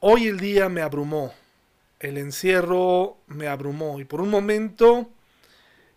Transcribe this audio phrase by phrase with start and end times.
[0.00, 1.34] Hoy el día me abrumó,
[1.98, 5.10] el encierro me abrumó y por un momento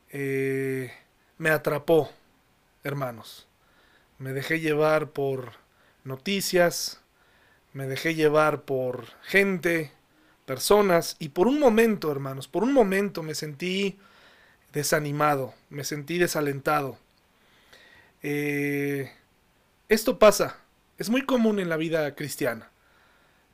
[0.10, 0.92] eh,
[1.38, 2.10] me atrapó,
[2.84, 3.48] hermanos.
[4.18, 5.52] Me dejé llevar por
[6.04, 7.00] noticias,
[7.74, 9.92] me dejé llevar por gente,
[10.48, 14.00] personas y por un momento, hermanos, por un momento me sentí
[14.74, 16.98] desanimado, me sentí desalentado.
[18.24, 19.12] Eh,
[19.90, 20.58] esto pasa,
[20.98, 22.72] es muy común en la vida cristiana.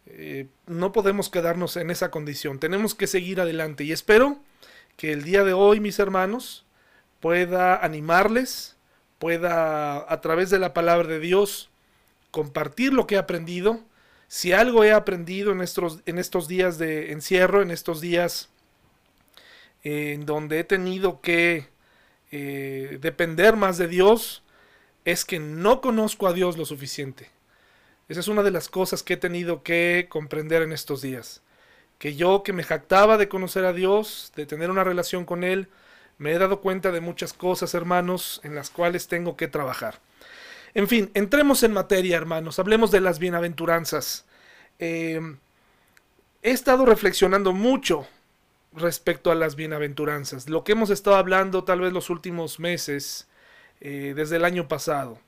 [0.09, 4.39] Eh, no podemos quedarnos en esa condición, tenemos que seguir adelante y espero
[4.95, 6.65] que el día de hoy, mis hermanos,
[7.19, 8.77] pueda animarles,
[9.19, 11.69] pueda a través de la palabra de Dios
[12.31, 13.81] compartir lo que he aprendido.
[14.27, 18.49] Si algo he aprendido en estos, en estos días de encierro, en estos días
[19.83, 21.67] en donde he tenido que
[22.31, 24.43] eh, depender más de Dios,
[25.05, 27.29] es que no conozco a Dios lo suficiente.
[28.09, 31.41] Esa es una de las cosas que he tenido que comprender en estos días.
[31.99, 35.67] Que yo que me jactaba de conocer a Dios, de tener una relación con Él,
[36.17, 39.99] me he dado cuenta de muchas cosas, hermanos, en las cuales tengo que trabajar.
[40.73, 42.59] En fin, entremos en materia, hermanos.
[42.59, 44.25] Hablemos de las bienaventuranzas.
[44.79, 45.19] Eh,
[46.41, 48.07] he estado reflexionando mucho
[48.73, 50.49] respecto a las bienaventuranzas.
[50.49, 53.27] Lo que hemos estado hablando tal vez los últimos meses,
[53.81, 55.19] eh, desde el año pasado.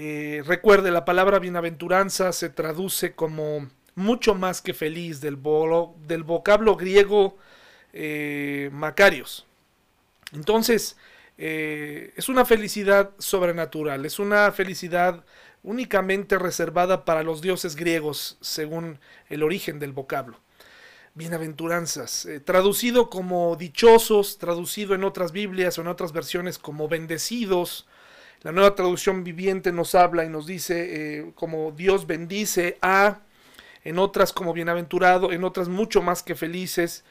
[0.00, 5.36] Eh, recuerde, la palabra bienaventuranza se traduce como mucho más que feliz del,
[6.06, 7.36] del vocablo griego
[7.92, 9.44] eh, Macarios.
[10.32, 10.96] Entonces,
[11.36, 15.24] eh, es una felicidad sobrenatural, es una felicidad
[15.64, 20.38] únicamente reservada para los dioses griegos, según el origen del vocablo.
[21.14, 27.88] Bienaventuranzas, traducido como dichosos, traducido en otras Biblias o en otras versiones como bendecidos,
[28.42, 30.86] la nueva traducción viviente nos habla y nos dice
[31.18, 33.20] eh, como Dios bendice a,
[33.82, 37.04] en otras como bienaventurado, en otras mucho más que felices,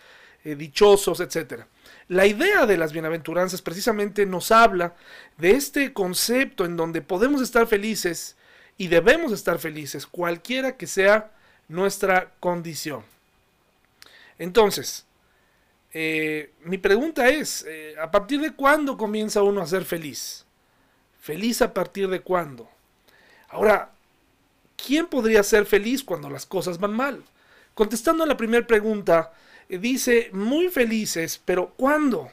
[0.46, 1.64] eh, dichosos, etc.
[2.08, 4.96] La idea de las bienaventuranzas precisamente nos habla
[5.38, 8.38] de este concepto en donde podemos estar felices
[8.78, 11.32] y debemos estar felices, cualquiera que sea
[11.68, 13.04] nuestra condición.
[14.40, 15.06] Entonces,
[15.92, 17.66] eh, mi pregunta es,
[18.00, 20.47] ¿a partir de cuándo comienza uno a ser feliz?
[21.28, 22.70] ¿Feliz a partir de cuándo?
[23.50, 23.92] Ahora,
[24.78, 27.22] ¿quién podría ser feliz cuando las cosas van mal?
[27.74, 29.34] Contestando a la primera pregunta,
[29.68, 32.32] eh, dice muy felices, pero ¿cuándo?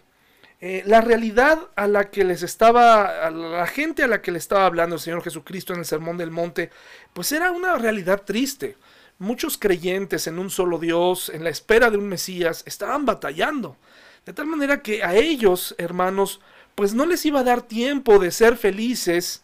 [0.60, 4.38] Eh, la realidad a la que les estaba, a la gente a la que le
[4.38, 6.70] estaba hablando el Señor Jesucristo en el Sermón del Monte,
[7.14, 8.76] pues era una realidad triste.
[9.18, 13.76] Muchos creyentes en un solo Dios, en la espera de un Mesías, estaban batallando.
[14.24, 16.40] De tal manera que a ellos, hermanos,
[16.74, 19.42] pues no les iba a dar tiempo de ser felices,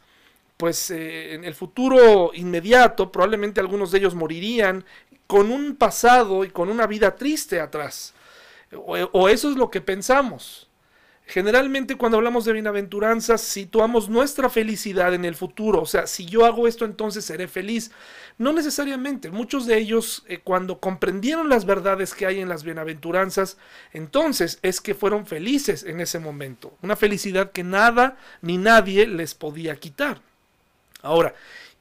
[0.56, 4.84] pues eh, en el futuro inmediato probablemente algunos de ellos morirían
[5.26, 8.14] con un pasado y con una vida triste atrás.
[9.12, 10.69] o eso es lo que pensamos.
[11.30, 16.44] Generalmente cuando hablamos de bienaventuranzas situamos nuestra felicidad en el futuro, o sea, si yo
[16.44, 17.92] hago esto entonces seré feliz.
[18.36, 23.58] No necesariamente, muchos de ellos eh, cuando comprendieron las verdades que hay en las bienaventuranzas,
[23.92, 29.36] entonces es que fueron felices en ese momento, una felicidad que nada ni nadie les
[29.36, 30.20] podía quitar.
[31.00, 31.36] Ahora,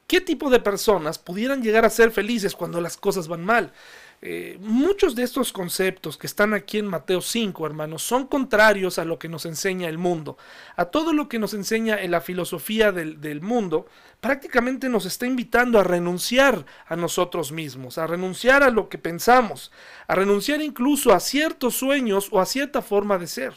[0.06, 3.74] ¿qué tipo de personas pudieran llegar a ser felices cuando las cosas van mal?
[4.22, 9.06] Eh, muchos de estos conceptos que están aquí en Mateo 5, hermanos, son contrarios a
[9.06, 10.38] lo que nos enseña el mundo.
[10.76, 13.88] A todo lo que nos enseña en la filosofía del, del mundo,
[14.20, 19.72] prácticamente nos está invitando a renunciar a nosotros mismos, a renunciar a lo que pensamos,
[20.08, 23.54] a renunciar incluso a ciertos sueños o a cierta forma de ser.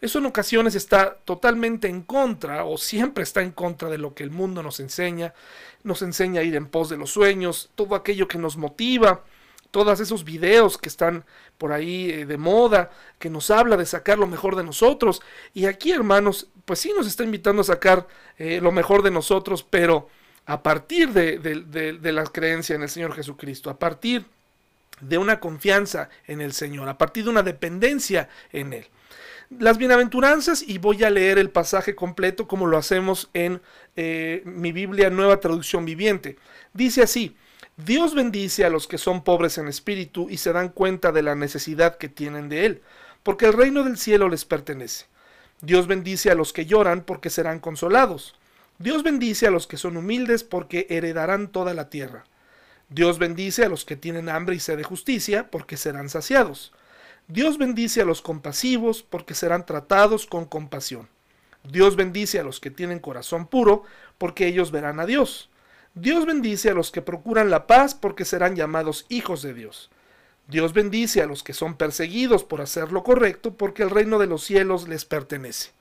[0.00, 4.22] Eso en ocasiones está totalmente en contra o siempre está en contra de lo que
[4.22, 5.34] el mundo nos enseña.
[5.84, 9.24] Nos enseña a ir en pos de los sueños, todo aquello que nos motiva,
[9.70, 11.24] todos esos videos que están
[11.58, 15.22] por ahí eh, de moda, que nos habla de sacar lo mejor de nosotros.
[15.54, 18.06] Y aquí, hermanos, pues sí nos está invitando a sacar
[18.38, 20.08] eh, lo mejor de nosotros, pero
[20.46, 24.24] a partir de, de, la creencia en el Señor Jesucristo, a partir
[25.00, 28.86] de una confianza en el Señor, a partir de una dependencia en Él.
[29.58, 33.60] Las bienaventuranzas, y voy a leer el pasaje completo como lo hacemos en
[33.96, 36.36] eh, mi Biblia Nueva Traducción Viviente.
[36.72, 37.36] Dice así,
[37.84, 41.34] Dios bendice a los que son pobres en espíritu y se dan cuenta de la
[41.34, 42.82] necesidad que tienen de Él,
[43.22, 45.06] porque el reino del cielo les pertenece.
[45.62, 48.34] Dios bendice a los que lloran porque serán consolados.
[48.78, 52.24] Dios bendice a los que son humildes porque heredarán toda la tierra.
[52.88, 56.72] Dios bendice a los que tienen hambre y sed de justicia porque serán saciados.
[57.28, 61.08] Dios bendice a los compasivos porque serán tratados con compasión.
[61.62, 63.84] Dios bendice a los que tienen corazón puro
[64.18, 65.49] porque ellos verán a Dios.
[66.00, 69.90] Dios bendice a los que procuran la paz porque serán llamados hijos de Dios.
[70.48, 74.26] Dios bendice a los que son perseguidos por hacer lo correcto porque el reino de
[74.26, 75.72] los cielos les pertenece.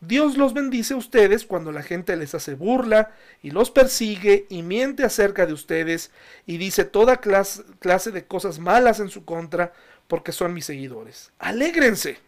[0.00, 3.12] Dios los bendice a ustedes cuando la gente les hace burla
[3.42, 6.10] y los persigue y miente acerca de ustedes
[6.46, 9.74] y dice toda clase, de cosas malas en su contra
[10.08, 11.32] porque son mis seguidores.
[11.38, 12.18] Alégrense.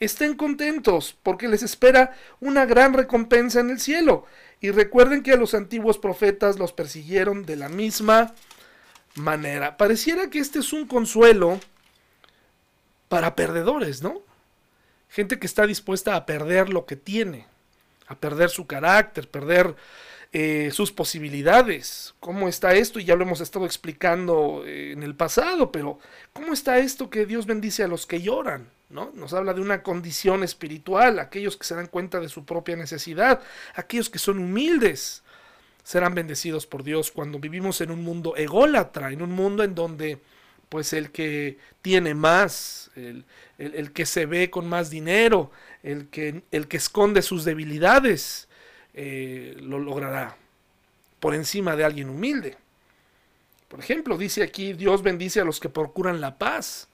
[0.00, 4.24] Estén contentos porque les espera una gran recompensa en el cielo.
[4.62, 8.34] Y recuerden que a los antiguos profetas los persiguieron de la misma
[9.14, 9.76] manera.
[9.76, 11.60] Pareciera que este es un consuelo
[13.08, 14.22] para perdedores, ¿no?
[15.10, 17.46] Gente que está dispuesta a perder lo que tiene,
[18.06, 19.74] a perder su carácter, perder
[20.32, 22.14] eh, sus posibilidades.
[22.20, 23.00] ¿Cómo está esto?
[23.00, 25.98] Y ya lo hemos estado explicando eh, en el pasado, pero
[26.32, 28.68] ¿cómo está esto que Dios bendice a los que lloran?
[28.90, 29.12] ¿No?
[29.14, 33.40] Nos habla de una condición espiritual, aquellos que se dan cuenta de su propia necesidad,
[33.74, 35.22] aquellos que son humildes,
[35.82, 40.20] serán bendecidos por Dios cuando vivimos en un mundo ególatra, en un mundo en donde
[40.68, 43.24] pues el que tiene más, el,
[43.92, 45.50] que se ve con más dinero,
[45.82, 48.48] el que, el que esconde sus debilidades,
[48.94, 50.36] eh, lo logrará
[51.18, 52.56] por encima de alguien humilde.
[53.68, 56.88] Por ejemplo, dice aquí, Dios bendice a los que procuran la paz.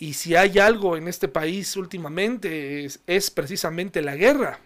[0.00, 4.58] Y si hay algo en este país últimamente es precisamente la guerra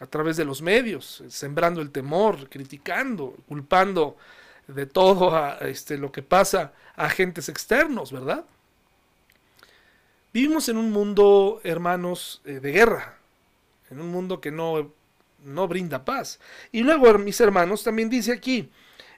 [0.00, 4.16] a través de los medios, sembrando el temor, criticando, culpando
[4.66, 8.44] de todo a, este, lo que pasa a agentes externos, ¿verdad?
[10.32, 13.16] Vivimos en un mundo, hermanos, eh, de guerra,
[13.90, 14.92] en un mundo que no,
[15.44, 16.40] no, brinda paz.
[16.72, 18.68] Y luego, mis hermanos, también dice aquí,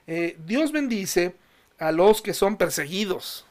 [0.05, 1.35] eh, Dios bendice
[1.79, 3.45] a los que son perseguidos.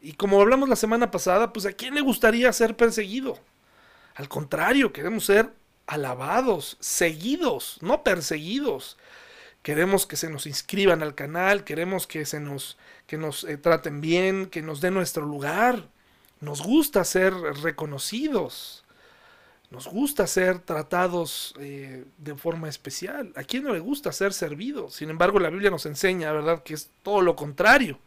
[0.00, 3.38] Y como hablamos la semana pasada, pues a quién le gustaría ser perseguido.
[4.14, 5.52] Al contrario, queremos ser
[5.86, 8.96] alabados, seguidos, no perseguidos.
[9.62, 14.00] Queremos que se nos inscriban al canal, queremos que se nos, que nos eh, traten
[14.00, 15.88] bien, que nos den nuestro lugar.
[16.40, 18.84] Nos gusta ser reconocidos.
[19.70, 23.32] Nos gusta ser tratados eh, de forma especial.
[23.34, 24.90] ¿A quién no le gusta ser servido?
[24.90, 27.98] Sin embargo, la Biblia nos enseña, ¿verdad?, que es todo lo contrario.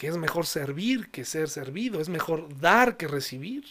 [0.00, 2.00] Que es mejor servir que ser servido.
[2.00, 3.66] Es mejor dar que recibir.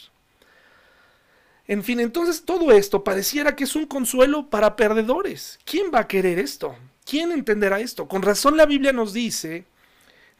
[1.68, 5.58] En fin, entonces todo esto pareciera que es un consuelo para perdedores.
[5.66, 6.76] ¿Quién va a querer esto?
[7.04, 8.08] ¿Quién entenderá esto?
[8.08, 9.66] Con razón la Biblia nos dice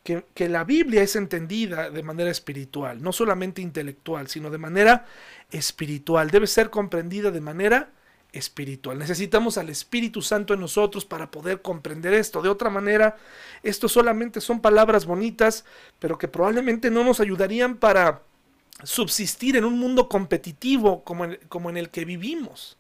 [0.04, 5.08] que, la Biblia es entendida de manera espiritual, no solamente intelectual, sino de manera
[5.50, 6.30] espiritual.
[6.30, 7.90] Debe ser comprendida de manera
[8.32, 8.98] espiritual.
[8.98, 12.42] Necesitamos al Espíritu Santo en nosotros para poder comprender esto.
[12.42, 13.18] De otra manera,
[13.64, 15.66] esto solamente son palabras bonitas,
[16.00, 18.22] pero que probablemente no nos ayudarían para
[18.84, 22.78] subsistir en un mundo competitivo como en, como en el que vivimos.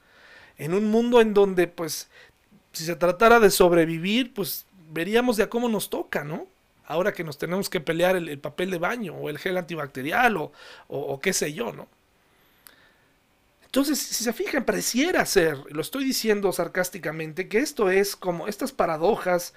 [0.57, 2.09] En un mundo en donde, pues,
[2.71, 6.47] si se tratara de sobrevivir, pues veríamos de a cómo nos toca, ¿no?
[6.85, 10.51] Ahora que nos tenemos que pelear el, papel de baño o el gel antibacterial o,
[10.87, 11.87] o, qué sé yo, ¿no?
[13.69, 18.71] Entonces, si se fijan, pareciera ser, lo estoy diciendo sarcásticamente, que esto es como, estas
[18.71, 19.53] paradojas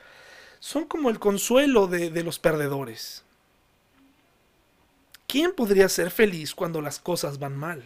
[0.60, 3.24] son como el consuelo de, los perdedores.
[5.26, 7.82] ¿Quién podría ser feliz cuando las cosas van mal?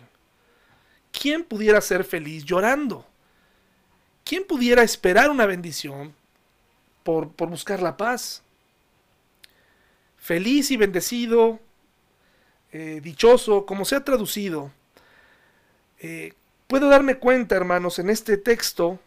[1.12, 3.06] ¿Quién pudiera ser feliz llorando?
[4.24, 6.12] ¿Quién pudiera esperar una bendición
[7.04, 8.42] por, buscar la paz?
[10.16, 11.60] Feliz y bendecido,
[12.72, 14.72] eh, dichoso, como sea traducido.
[16.00, 16.34] Eh,
[16.66, 19.00] puedo darme cuenta, hermanos, en este texto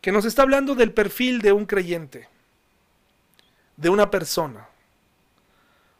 [0.00, 2.28] que nos está hablando del perfil de un creyente,
[3.76, 4.68] de una persona.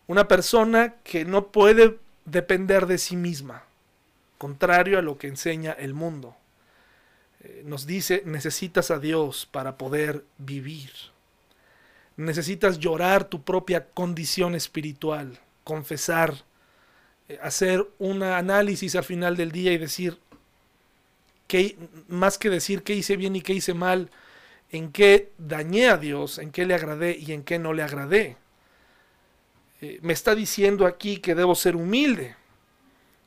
[0.06, 3.64] Una persona que no puede depender de sí misma,
[4.36, 6.36] contrario a lo que enseña el mundo.
[7.40, 10.90] Eh, nos dice, necesitas a Dios para poder vivir.
[12.16, 16.44] Necesitas llorar tu propia condición espiritual, confesar,
[17.42, 20.18] hacer un análisis al final del día y decir,
[21.46, 21.76] que,
[22.08, 24.10] más que decir qué hice bien y qué hice mal,
[24.70, 28.36] en qué dañé a Dios, en qué le agradé y en qué no le agradé.
[29.80, 32.36] Eh, me está diciendo aquí que debo ser humilde,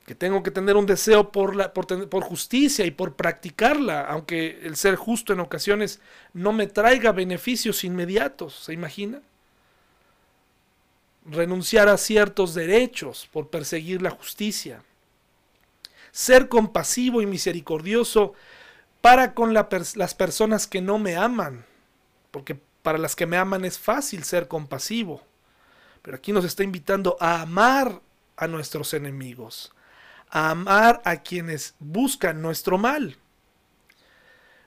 [0.06, 4.60] que tengo que tener un deseo por, la, por, por, justicia y por practicarla, aunque
[4.62, 6.00] el ser justo en ocasiones
[6.32, 9.20] no me traiga beneficios inmediatos, ¿se imagina?
[11.30, 14.82] Renunciar a ciertos derechos por perseguir la justicia.
[16.10, 18.32] Ser compasivo y misericordioso
[19.00, 21.64] para con las personas que no me aman,
[22.30, 25.22] porque para las que me aman es fácil ser compasivo.
[26.02, 28.00] Pero aquí nos está invitando a amar
[28.36, 29.72] a nuestros enemigos,
[30.30, 33.16] a amar a quienes buscan nuestro mal.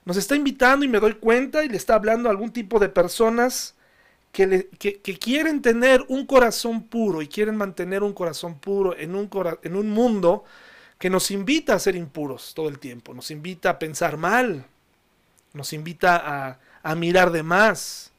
[0.06, 2.90] Nos está invitando y me doy cuenta y le está hablando a algún tipo de
[2.90, 3.76] personas
[4.32, 9.30] que, quieren tener un corazón puro y quieren mantener un corazón puro en un,
[9.64, 10.44] en un mundo
[10.98, 14.66] que nos invita a ser impuros todo el tiempo, nos invita a pensar mal,
[15.54, 18.12] nos invita a, a mirar de más.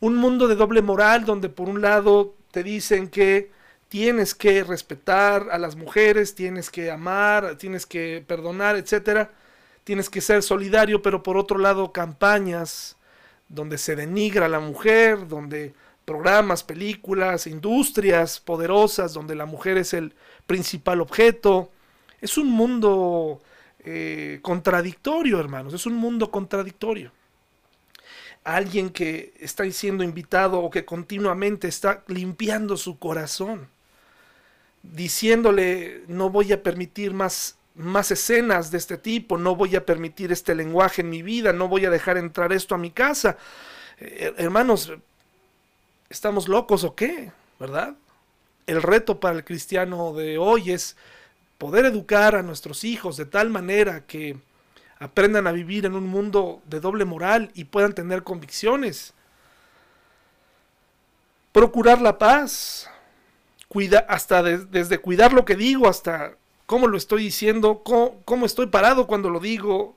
[0.00, 3.50] Un mundo de doble moral donde por un lado te dicen que
[3.88, 9.32] tienes que respetar a las mujeres, tienes que amar, tienes que perdonar, etcétera,
[9.82, 12.96] tienes que ser solidario, pero por otro lado campañas
[13.50, 19.92] donde se denigra a la mujer, donde programas, películas, industrias poderosas, donde la mujer es
[19.92, 20.14] el
[20.46, 21.70] principal objeto.
[22.20, 23.42] Es un mundo
[23.84, 27.12] eh, contradictorio, hermanos, es un mundo contradictorio.
[28.44, 33.68] Alguien que está siendo invitado o que continuamente está limpiando su corazón,
[34.82, 40.32] diciéndole, no voy a permitir más más escenas de este tipo, no voy a permitir
[40.32, 43.36] este lenguaje en mi vida, no voy a dejar entrar esto a mi casa.
[43.98, 44.92] Eh, hermanos,
[46.08, 47.32] ¿estamos locos o qué?
[47.58, 47.94] ¿Verdad?
[48.66, 50.96] El reto para el cristiano de hoy es
[51.58, 54.38] poder educar a nuestros hijos de tal manera que
[54.98, 59.14] aprendan a vivir en un mundo de doble moral y puedan tener convicciones.
[61.52, 62.88] Procurar la paz,
[63.68, 66.36] cuida, hasta desde cuidar lo que digo hasta
[66.70, 69.96] cómo lo estoy diciendo, ¿Cómo, estoy parado cuando lo digo,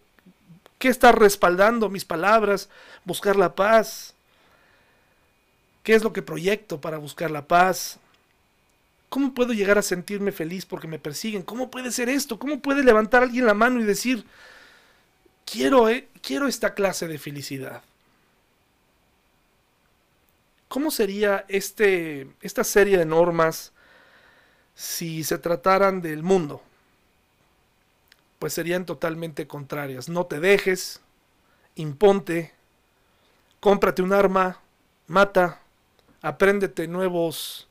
[0.80, 2.68] qué está respaldando mis palabras,
[3.06, 4.16] buscar la paz,
[5.84, 8.00] qué es lo que proyecto para buscar la paz,
[9.10, 11.44] ¿Cómo puedo llegar a sentirme feliz porque me persiguen?
[11.44, 12.40] ¿Cómo puede ser esto?
[12.40, 14.26] ¿Cómo puede levantar alguien la mano y decir,
[15.46, 17.84] quiero, eh, quiero esta clase de felicidad?
[20.70, 23.73] ¿Cómo sería este, esta serie de normas
[24.76, 26.62] si se trataran del mundo,
[28.40, 30.10] pues serían totalmente contrarias.
[30.10, 31.02] No te dejes,
[31.76, 32.52] imponte,
[33.60, 34.60] cómprate un arma,
[35.08, 35.62] mata,
[36.22, 37.68] apréndete nuevos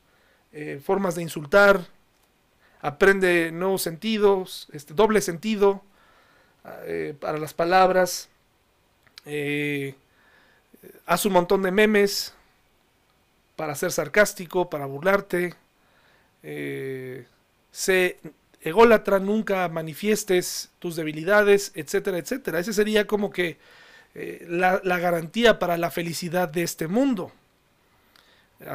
[0.51, 1.85] eh, formas de insultar,
[2.81, 5.83] aprende nuevos sentidos, este, doble sentido
[6.85, 8.29] eh, para las palabras,
[9.25, 9.95] eh,
[11.05, 12.33] haz un montón de memes
[13.55, 15.55] para ser sarcástico, para burlarte,
[16.43, 17.25] eh,
[17.71, 18.19] sé
[18.61, 22.59] ególatra, nunca manifiestes tus debilidades, etcétera, etcétera.
[22.59, 23.57] Ese sería como que
[24.15, 27.31] eh, la, garantía para la felicidad de este mundo.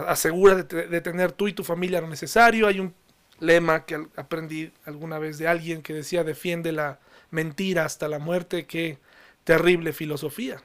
[0.07, 2.67] Asegura de, tener tú y tu familia lo necesario.
[2.67, 2.95] Hay un
[3.41, 6.99] lema que aprendí alguna vez de alguien que decía defiende la
[7.31, 8.67] mentira hasta la muerte.
[8.67, 8.99] Qué
[9.45, 10.63] terrible filosofía.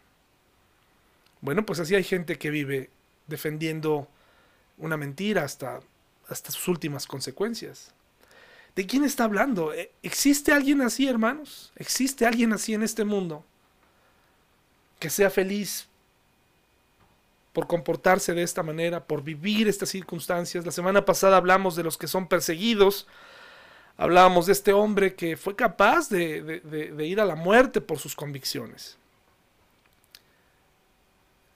[1.40, 2.90] Bueno, pues así hay gente que vive
[3.28, 4.10] defendiendo
[4.78, 5.80] una mentira hasta
[6.30, 7.92] hasta sus últimas consecuencias.
[8.76, 9.74] ¿De quién está hablando?
[9.74, 11.72] ¿E-, ¿Existe alguien así, hermanos?
[11.76, 13.46] ¿Existe alguien así en este mundo?
[15.00, 15.88] Que sea feliz
[17.54, 20.66] por comportarse de esta manera, por vivir estas circunstancias.
[20.66, 23.08] La semana pasada hablamos de los que son perseguidos.
[23.96, 26.62] Hablábamos de este hombre que fue capaz de,
[27.00, 28.98] ir a la muerte por sus convicciones.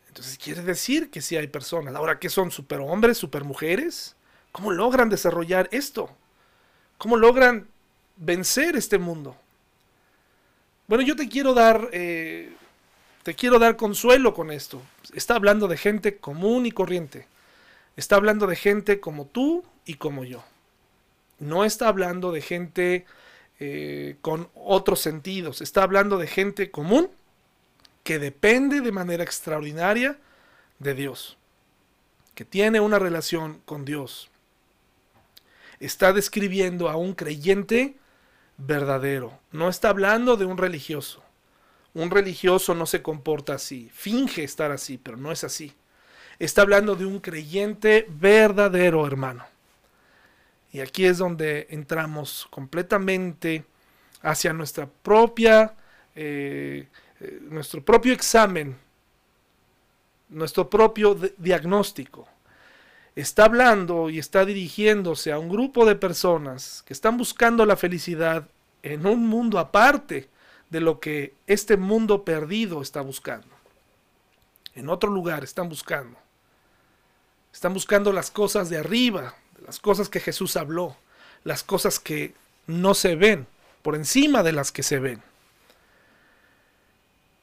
[0.07, 1.95] Entonces quiere decir que sí hay personas.
[1.95, 2.51] Ahora, ¿qué son?
[2.51, 3.17] ¿Superhombres?
[3.17, 4.15] ¿Supermujeres?
[4.57, 6.09] ¿Cómo logran desarrollar esto?
[6.97, 7.67] ¿Cómo logran
[8.15, 9.37] vencer este mundo?
[10.87, 12.51] Bueno, yo te quiero dar, eh,
[13.21, 14.81] te quiero dar consuelo con esto.
[15.13, 17.27] Está hablando de gente común y corriente.
[17.97, 20.43] Está hablando de gente como tú y como yo.
[21.37, 23.05] No está hablando de gente
[23.59, 25.61] eh, con otros sentidos.
[25.61, 27.11] Está hablando de gente común
[28.03, 30.17] que depende de manera extraordinaria
[30.79, 31.37] de Dios.
[32.33, 34.31] Que tiene una relación con Dios
[35.79, 37.95] está describiendo a un creyente
[38.57, 39.39] verdadero.
[39.51, 41.23] No está hablando de un religioso.
[41.93, 45.73] Un religioso no se comporta así, finge estar así, pero no es así.
[46.37, 49.45] Está hablando de un creyente verdadero, hermano.
[50.71, 53.65] Y aquí es donde entramos completamente
[54.21, 55.73] hacia nuestra propia,
[56.13, 56.87] eh,
[57.19, 58.77] eh, nuestro propio examen,
[60.29, 62.27] nuestro propio diagnóstico
[63.21, 68.47] está hablando y está dirigiéndose a un grupo de personas que están buscando la felicidad
[68.83, 70.29] en un mundo aparte
[70.69, 73.47] de lo que este mundo perdido está buscando.
[74.75, 76.15] En otro lugar están buscando.
[77.51, 79.33] Están buscando las cosas de arriba,
[79.65, 80.95] las cosas que Jesús habló,
[81.43, 82.35] las cosas que
[82.67, 83.47] no se ven,
[83.81, 85.23] por encima de las que se ven.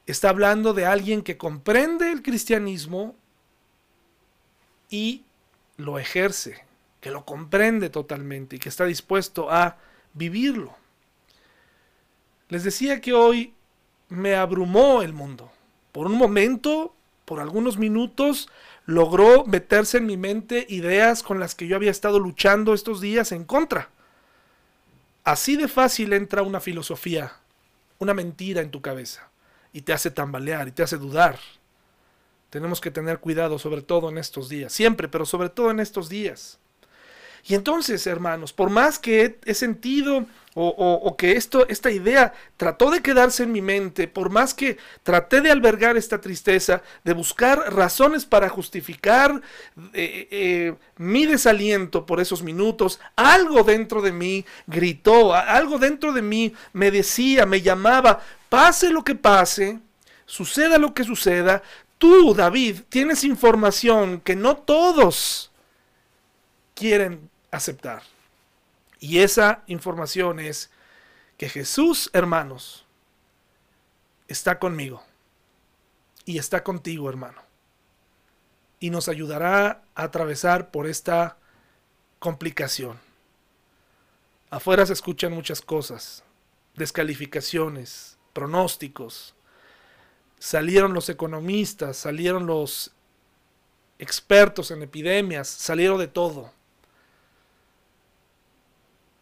[0.05, 3.13] Está hablando de alguien que comprende el cristianismo
[4.89, 5.25] y
[5.77, 6.63] lo ejerce,
[7.01, 9.77] que lo comprende totalmente y que está dispuesto a
[10.13, 10.75] vivirlo.
[12.49, 13.53] Les decía que hoy
[14.09, 15.51] me abrumó el mundo.
[15.91, 18.49] Por un momento, por algunos minutos,
[18.85, 23.31] logró meterse en mi mente ideas con las que yo había estado luchando estos días
[23.31, 23.89] en contra.
[25.23, 27.33] Así de fácil entra una filosofía,
[27.97, 29.29] una mentira en tu cabeza
[29.73, 31.39] y te hace tambalear y te hace dudar.
[32.55, 36.07] Tenemos que tener cuidado sobre todo en estos días, siempre, pero sobre todo en estos
[36.07, 36.57] días.
[37.45, 43.01] Y entonces, hermanos, por más que he, sentido o, que esto, esta idea trató de
[43.01, 48.23] quedarse en mi mente, por más que traté de albergar esta tristeza, de buscar razones
[48.23, 49.41] para justificar
[49.91, 56.21] eh, eh, mi desaliento por esos minutos, algo dentro de mí gritó, algo dentro de
[56.21, 59.81] mí me decía, me llamaba, pase lo que pase,
[60.25, 61.61] suceda lo que suceda,
[62.05, 65.51] tú, David, tienes información que no todos
[66.75, 68.03] quieren aceptar.
[68.99, 70.69] Y esa información es
[71.37, 72.85] que Jesús, hermanos,
[74.27, 75.03] está conmigo.
[76.25, 77.41] Y está contigo, hermano.
[78.79, 81.37] Y nos ayudará a atravesar por esta
[82.19, 82.99] complicación.
[84.51, 86.23] Afuera se escuchan muchas cosas,
[86.75, 89.34] descalificaciones, pronósticos.
[90.39, 92.91] Salieron los economistas, salieron los
[93.99, 96.51] expertos en epidemias, salieron de todo.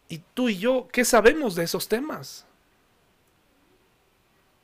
[0.08, 2.46] ¿Y tú y yo qué sabemos de esos temas?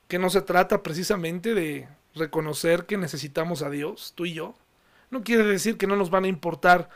[0.08, 4.54] Que no se trata precisamente de reconocer que necesitamos a Dios, tú y yo.
[5.10, 6.90] No quiere decir que no nos van a importar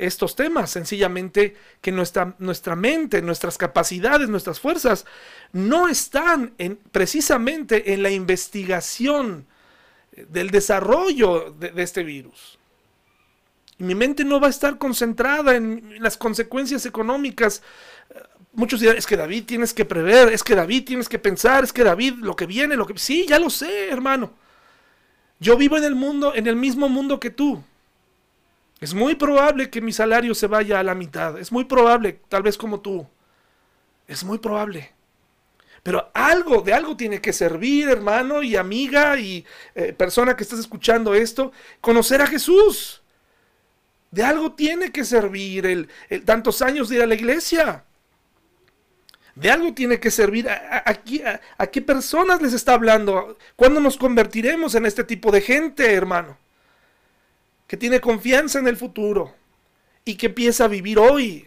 [0.00, 5.04] estos temas, sencillamente que nuestra, nuestra mente, nuestras capacidades, nuestras fuerzas
[5.52, 9.46] no están en, precisamente en la investigación
[10.28, 12.58] del desarrollo de, este virus.
[13.78, 17.62] Mi mente no va a estar concentrada en las consecuencias económicas.
[18.52, 21.72] Muchos dirán, es que David tienes que prever, es que David tienes que pensar, es
[21.72, 22.98] que David lo que viene, lo que...
[22.98, 24.32] Sí, ya lo sé, hermano.
[25.38, 27.62] Yo vivo en el mundo, en el mismo mundo que tú.
[28.80, 31.38] Es muy probable que mi salario se vaya a la mitad.
[31.38, 33.06] Es muy probable, tal vez como tú.
[34.06, 34.92] Es muy probable.
[35.82, 40.58] Pero algo, de algo tiene que servir, hermano y amiga y eh, persona que estás
[40.58, 43.02] escuchando esto, conocer a Jesús.
[44.10, 45.88] De algo tiene que servir el,
[46.24, 47.84] tantos años de ir a la iglesia.
[49.34, 50.48] De algo tiene que servir.
[50.48, 50.84] ¿A,
[51.58, 53.38] a, qué personas les está hablando?
[53.56, 56.36] ¿Cuándo nos convertiremos en este tipo de gente, hermano?
[57.70, 59.32] Que tiene confianza en el futuro
[60.04, 61.46] y que empieza a vivir hoy.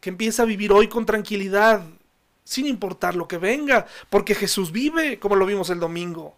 [0.00, 1.84] Que empieza a vivir hoy con tranquilidad,
[2.42, 6.34] sin importar lo que venga, porque Jesús vive, como lo vimos el domingo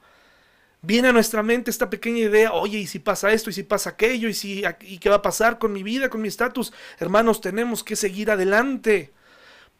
[0.82, 3.90] viene a nuestra mente esta pequeña idea, oye, y si pasa esto, y si pasa
[3.90, 7.40] aquello, y, si, y qué va a pasar con mi vida, con mi estatus, hermanos,
[7.40, 9.12] tenemos que seguir adelante.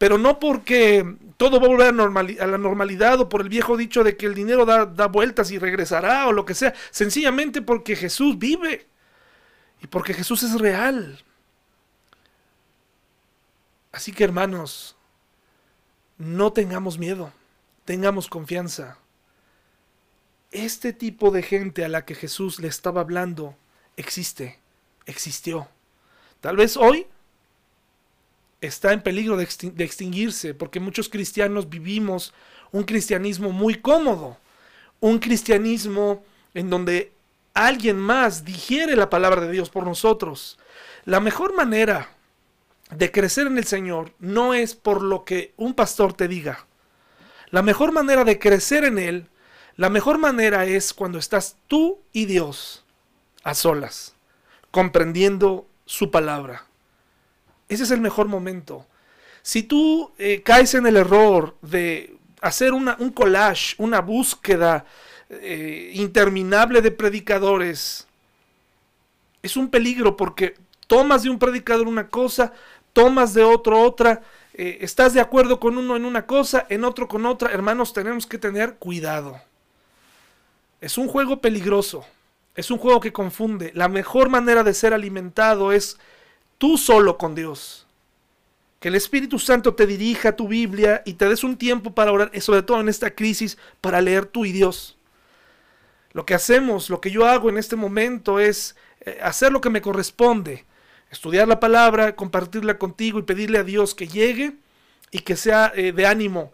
[0.03, 1.87] Pero no porque todo va a volver
[2.41, 5.53] a, la normalidad o por el viejo dicho de que el dinero da, da vueltas
[5.53, 6.75] y regresará o lo que sea.
[6.91, 8.89] Sencillamente porque Jesús vive
[9.81, 11.21] y porque Jesús es real.
[13.93, 14.97] Así que hermanos,
[16.19, 17.33] no tengamos miedo,
[17.85, 18.99] tengamos confianza
[20.51, 23.57] este tipo de gente a la que Jesús le estaba hablando
[23.97, 24.59] existe,
[25.07, 25.69] existió.
[26.41, 27.07] Tal vez hoy
[28.63, 32.33] está en peligro de, extinguirse porque muchos cristianos vivimos
[32.71, 34.39] un cristianismo muy cómodo,
[35.01, 37.13] un cristianismo en donde
[37.53, 40.59] alguien más digiere la palabra de Dios por nosotros.
[41.05, 42.09] La mejor manera
[42.91, 46.67] de crecer en el Señor no es por lo que un pastor te diga.
[47.51, 49.29] La mejor manera de crecer en Él
[49.77, 52.85] la mejor manera es cuando estás tú y Dios
[53.43, 54.15] a solas,
[54.71, 56.67] comprendiendo su palabra.
[57.73, 58.87] Ese es el mejor momento.
[59.43, 64.85] Si tú eh, caes en el error de hacer una, un collage, una búsqueda
[65.31, 68.07] eh, interminable de predicadores,
[69.43, 70.55] es un peligro porque
[70.87, 72.53] tomas de un predicador una cosa,
[72.93, 74.23] tomas de otro otra,
[74.55, 77.51] eh, estás de acuerdo con uno en una cosa, en otro con otra.
[77.51, 79.41] Hermanos, tenemos que tener cuidado.
[80.81, 82.05] Es un juego peligroso.
[82.55, 83.73] Es un juego que confunde.
[83.75, 85.99] La mejor manera de ser alimentado es
[86.63, 87.89] tú solo con Dios.
[88.79, 92.41] Que el Espíritu Santo te dirija tu Biblia y te des un tiempo para orar,
[92.41, 94.97] sobre todo en esta crisis, para leer tú y Dios.
[96.13, 99.71] Lo que hacemos, lo que yo hago en este momento es eh, hacer lo que
[99.71, 100.65] me corresponde.
[101.11, 104.53] Estudiar la palabra, compartirla contigo y pedirle a Dios que llegue
[105.11, 106.53] y que sea eh, de ánimo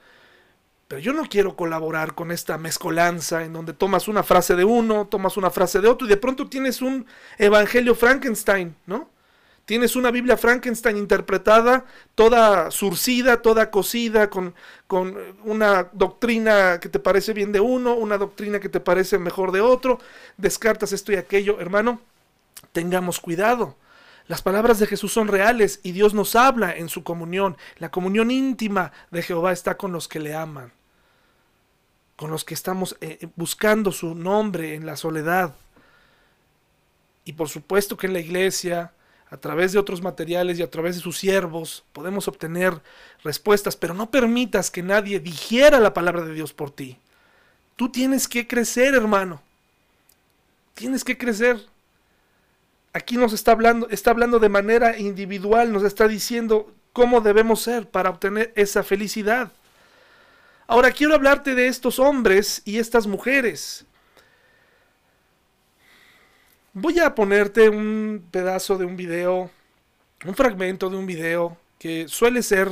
[0.88, 5.06] pero yo no quiero colaborar con esta mezcolanza en donde tomas una frase de uno,
[5.06, 7.04] tomas una frase de otro y de pronto tienes un
[7.36, 9.10] evangelio Frankenstein, ¿no?
[9.68, 14.54] Tienes una Biblia Frankenstein interpretada, toda surcida, toda cosida, con,
[14.86, 19.52] con, una doctrina que te parece bien de uno, una doctrina que te parece mejor
[19.52, 19.98] de otro,
[20.38, 21.60] descartas esto y aquello.
[21.60, 22.00] Hermano,
[22.72, 23.76] tengamos cuidado.
[24.26, 27.58] Las palabras de Jesús son reales y Dios nos habla en su comunión.
[27.76, 30.72] La comunión íntima de Jehová está con los que le aman,
[32.16, 35.54] con los que estamos eh, buscando su nombre en la soledad.
[37.26, 38.92] Y por supuesto que en la iglesia
[39.30, 42.80] a través de otros materiales y a través de sus siervos podemos obtener
[43.22, 46.98] respuestas, pero no permitas que nadie digiera la palabra de Dios por ti.
[47.76, 49.42] Tú tienes que crecer, hermano.
[50.74, 51.60] Tienes que crecer.
[52.92, 57.88] Aquí nos está hablando, está hablando de manera individual, nos está diciendo cómo debemos ser
[57.88, 59.52] para obtener esa felicidad.
[60.66, 63.84] Ahora quiero hablarte de estos hombres y estas mujeres
[66.80, 69.50] Voy a ponerte un pedazo de un video,
[70.24, 72.70] un fragmento de un video que suele ser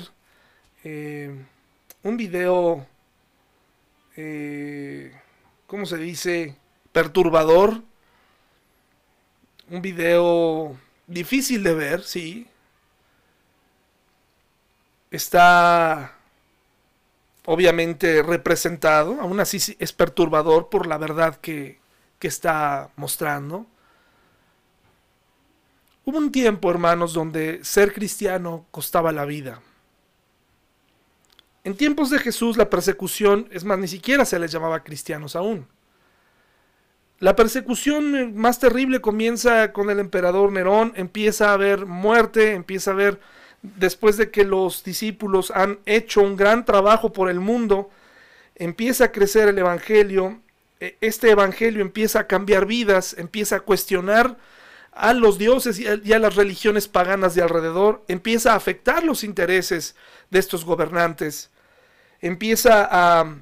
[0.85, 1.35] eh,
[2.05, 2.87] un video,
[4.16, 5.12] eh,
[5.66, 6.57] ¿cómo se dice?
[6.92, 7.83] Perturbador.
[9.71, 12.47] Un video difícil de ver, sí.
[15.11, 16.14] Está
[17.45, 21.81] obviamente representado, aún así es perturbador por la verdad que,
[22.21, 23.66] que está mostrando.
[26.09, 29.61] Hubo un tiempo, hermanos, donde ser cristiano costaba la vida.
[31.64, 35.66] En tiempos de Jesús la persecución, es más, ni siquiera se les llamaba cristianos aún.
[37.19, 42.95] La persecución más terrible comienza con el emperador Nerón, empieza a haber muerte, empieza a
[42.95, 43.19] haber,
[43.62, 47.90] después de que los discípulos han hecho un gran trabajo por el mundo,
[48.55, 50.40] empieza a crecer el Evangelio,
[50.79, 54.37] e, este Evangelio empieza a cambiar vidas, empieza a cuestionar
[54.97, 59.95] a los dioses y a, las religiones paganas de alrededor, empieza a afectar los intereses
[60.31, 61.51] de estos gobernantes,
[62.21, 63.37] empieza a...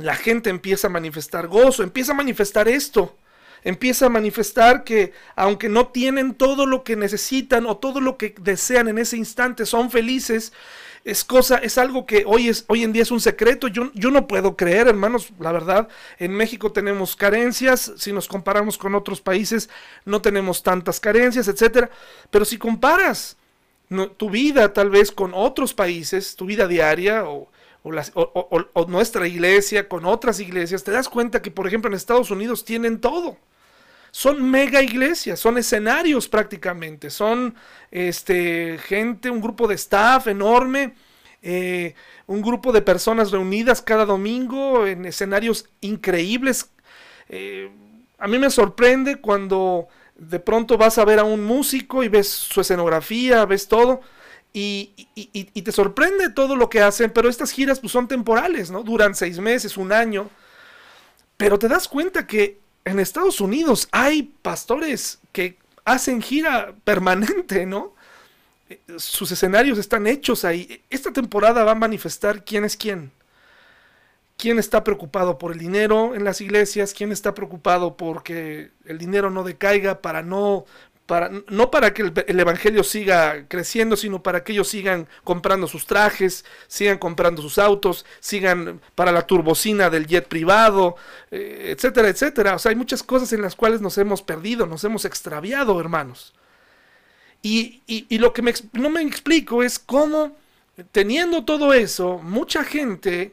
[0.00, 3.16] La gente empieza a manifestar gozo, empieza a manifestar esto,
[3.64, 8.32] empieza a manifestar que aunque no tienen todo lo que necesitan o todo lo que
[8.40, 10.52] desean en ese instante, son felices,
[11.04, 13.68] es cosa, es algo que hoy, es, hoy en día es un secreto.
[13.68, 18.76] Yo, yo no puedo creer, hermanos, la verdad, en México tenemos carencias, si nos comparamos
[18.76, 19.70] con otros países,
[20.04, 21.90] no tenemos tantas carencias, etcétera.
[22.30, 23.36] Pero si comparas
[24.16, 27.48] tu vida tal vez con otros países, tu vida diaria o,
[27.82, 32.64] o, nuestra iglesia con otras iglesias, te das cuenta que, por ejemplo, en Estados Unidos
[32.64, 33.36] tienen todo
[34.10, 37.54] son mega iglesias, son escenarios prácticamente, son
[37.90, 40.94] este, gente, un grupo de staff enorme,
[41.42, 41.94] eh,
[42.26, 46.70] un grupo de personas reunidas cada domingo en escenarios increíbles.
[47.28, 47.70] Eh,
[48.18, 52.28] a mí me sorprende cuando de pronto vas a ver a un músico y ves
[52.28, 54.00] su escenografía, ves todo.
[54.52, 55.06] Y,
[55.62, 58.82] te sorprende todo lo que hacen, pero estas giras pues, son temporales, ¿no?
[58.82, 60.28] Duran seis meses, un año.
[61.36, 67.94] Pero te das cuenta que en Estados Unidos hay pastores que hacen gira permanente, ¿no?
[68.98, 70.82] Sus escenarios están hechos ahí.
[70.90, 73.10] Esta temporada va a manifestar quién es quién.
[74.36, 76.94] ¿Quién está preocupado por el dinero en las iglesias?
[76.94, 80.64] ¿Quién está preocupado porque el dinero no decaiga para no
[81.48, 86.44] no para que el, Evangelio siga creciendo, sino para que ellos sigan comprando sus trajes,
[86.68, 90.96] sigan comprando sus autos, sigan para la turbocina del jet privado,
[91.30, 92.54] eh, etcétera, etcétera.
[92.54, 96.32] O sea, hay muchas cosas en las cuales nos hemos perdido, nos hemos extraviado, hermanos.
[97.42, 98.42] Y, y lo que
[98.74, 100.36] no me explico es cómo,
[100.92, 103.32] teniendo todo eso, mucha gente,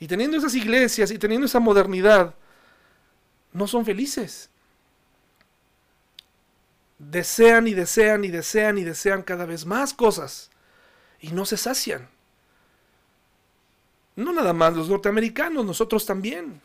[0.00, 2.34] y teniendo esas iglesias y teniendo esa modernidad,
[3.52, 4.50] no son felices
[7.10, 10.50] desean y desean y desean y desean cada vez más cosas
[11.20, 12.08] y no se sacian.
[14.16, 16.60] No nada más los norteamericanos, nosotros también.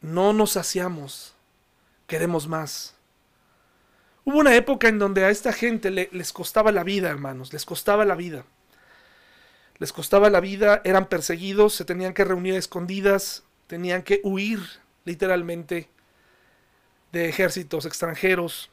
[0.00, 1.34] No nos saciamos,
[2.06, 2.94] queremos más.
[4.24, 8.04] Hubo una época en donde a esta gente les costaba la vida, hermanos, les costaba
[8.04, 8.44] la vida.
[9.78, 14.60] Les costaba la vida, eran perseguidos, se tenían que reunir escondidas, tenían que huir
[15.04, 15.88] literalmente
[17.14, 18.68] de ejércitos extranjeros.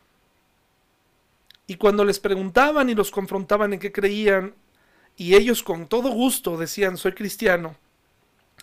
[1.68, 4.56] Y cuando les preguntaban y los confrontaban en qué creían,
[5.16, 7.76] y ellos con todo gusto decían soy cristiano,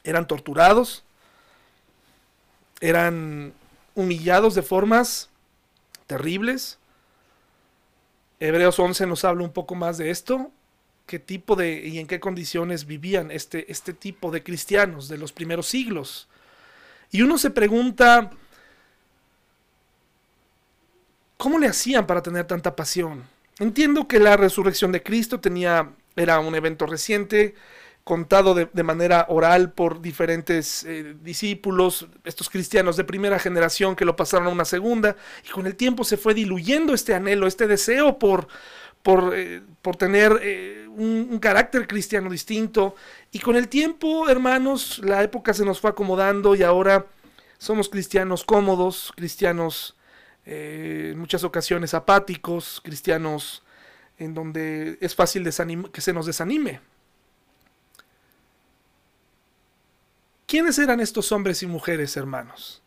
[0.05, 1.05] eran torturados,
[2.81, 3.55] eran
[3.95, 5.31] humillados de formas
[6.07, 6.79] terribles.
[8.41, 10.51] Hebreos 11 nos habla un poco más de esto,
[11.07, 15.33] qué tipo de y en qué condiciones vivían este, este tipo de cristianos de los
[15.33, 16.29] primeros siglos.
[17.11, 18.31] Y uno se pregunta,
[21.39, 23.23] ¿Cómo le hacían para tener tanta pasión?
[23.61, 27.55] Entiendo que la resurrección de Cristo tenía, era un evento reciente,
[28.03, 34.17] contado de, manera oral por diferentes eh, discípulos, estos cristianos de primera generación que lo
[34.17, 35.15] pasaron a una segunda,
[35.47, 38.49] y con el tiempo se fue diluyendo este anhelo, este deseo por,
[39.05, 42.97] por, eh, por tener eh, un, un, carácter cristiano distinto,
[43.31, 47.07] y con el tiempo, hermanos, la época se nos fue acomodando y ahora
[47.59, 49.95] somos cristianos cómodos, cristianos
[50.51, 53.63] eh, en muchas ocasiones apáticos, cristianos
[54.17, 55.45] en donde es fácil
[55.93, 56.81] que se nos desanime.
[60.47, 62.81] ¿Quiénes eran estos hombres y mujeres, hermanos?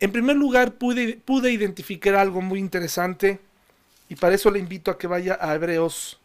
[0.00, 3.38] En primer lugar, pude, pude identificar algo muy interesante
[4.08, 6.18] y para eso le invito a que vaya a Hebreos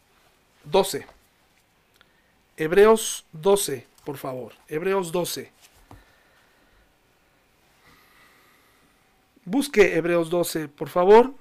[0.64, 1.06] 12.
[2.56, 4.54] Hebreos 12, por favor.
[4.70, 5.52] Hebreos 12.
[9.46, 11.36] Busque Hebreos 12, por favor.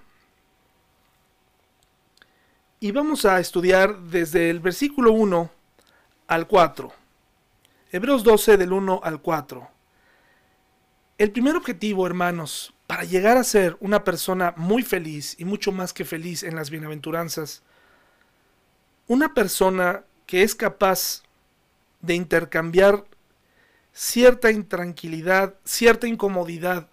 [2.78, 5.50] Y vamos a estudiar desde el versículo 1
[6.26, 6.92] al 4.
[7.92, 9.68] Hebreos 12 del 1 al 4.
[11.16, 15.94] El primer objetivo, hermanos, para llegar a ser una persona muy feliz y mucho más
[15.94, 17.62] que feliz en las bienaventuranzas,
[19.06, 21.22] una persona que es capaz
[22.02, 23.06] de intercambiar
[23.94, 26.90] cierta intranquilidad, cierta incomodidad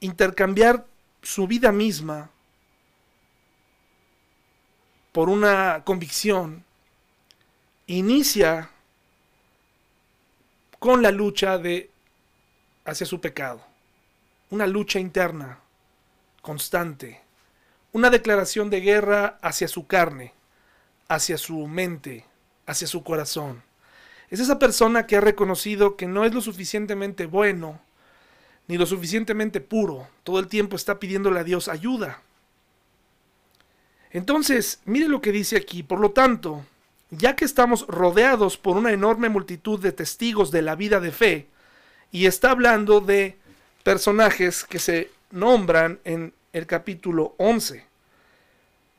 [0.00, 0.86] intercambiar
[1.22, 2.30] su vida misma
[5.12, 6.64] por una convicción,
[7.86, 8.70] inicia
[10.78, 11.90] con la lucha de
[12.84, 13.62] hacia su pecado,
[14.50, 15.60] una lucha interna
[16.42, 17.22] constante,
[17.92, 20.34] una declaración de guerra hacia su carne,
[21.08, 22.24] hacia su mente,
[22.66, 23.62] hacia su corazón.
[24.28, 27.80] Es esa persona que ha reconocido que no es lo suficientemente bueno
[28.68, 30.08] ni lo suficientemente puro.
[30.24, 32.22] Todo el tiempo está pidiéndole a Dios ayuda.
[34.10, 35.82] Entonces, mire lo que dice aquí.
[35.82, 36.64] Por lo tanto,
[37.10, 41.46] ya que estamos rodeados por una enorme multitud de testigos de la vida de fe,
[42.10, 43.36] y está hablando de
[43.82, 47.84] personajes que se nombran en el capítulo 11.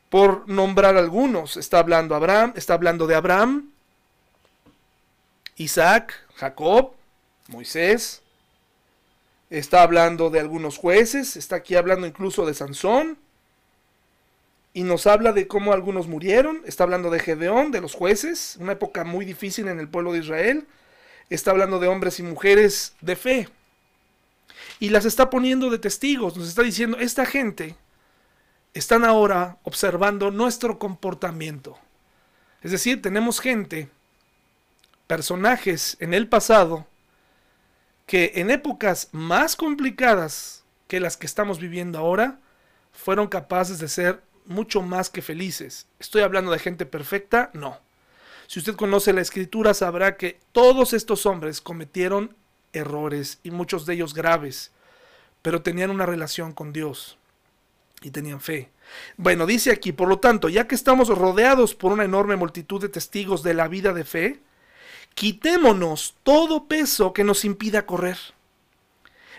[0.10, 3.72] Por nombrar algunos, está hablando Abraham, está hablando de Abraham,
[5.58, 6.94] Isaac, Jacob,
[7.48, 8.22] Moisés,
[9.50, 13.18] está hablando de algunos jueces, está aquí hablando incluso de Sansón,
[14.74, 18.74] y nos habla de cómo algunos murieron, está hablando de Gedeón, de los jueces, una
[18.74, 20.68] época muy difícil en el pueblo de Israel,
[21.30, 23.50] está hablando de hombres y mujeres de fe,
[24.80, 27.76] y las está poniendo de testigos, nos está diciendo, esta gente
[28.74, 31.78] están ahora observando nuestro comportamiento.
[32.62, 33.90] Es decir, tenemos gente,
[35.08, 36.86] personajes en el pasado,
[38.08, 42.40] que en épocas más complicadas que las que estamos viviendo ahora,
[42.92, 45.86] fueron capaces de ser mucho más que felices.
[46.00, 47.52] ¿Estoy hablando de gente perfecta?
[47.54, 47.80] No.
[48.48, 52.36] Si usted conoce la escritura, sabrá que todos estos hombres cometieron
[52.72, 54.72] errores y muchos de ellos graves,
[55.42, 57.18] pero tenían una relación con Dios
[58.02, 58.72] y tenían fe.
[59.18, 62.88] Bueno, dice aquí, por lo tanto, ya que estamos rodeados por una enorme multitud de
[62.88, 64.40] testigos de la vida de fe,
[65.18, 68.20] quitémonos todo peso que nos impida correr.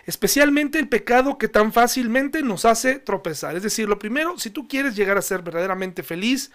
[0.05, 3.55] Especialmente el pecado que tan fácilmente nos hace tropezar.
[3.55, 6.51] Es decir, lo primero, si tú quieres llegar a ser verdaderamente feliz,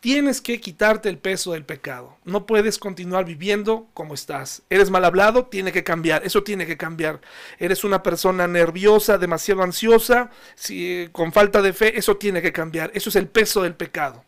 [0.00, 2.16] tienes que quitarte el peso del pecado.
[2.24, 4.62] No puedes continuar viviendo como estás.
[4.70, 6.24] Eres mal hablado, tiene que cambiar.
[6.24, 7.20] Eso tiene que cambiar.
[7.58, 12.90] Eres una persona nerviosa, demasiado ansiosa, si, con falta de fe, eso tiene que cambiar.
[12.94, 14.24] Eso es el peso del pecado.